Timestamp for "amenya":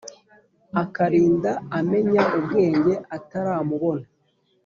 1.77-2.23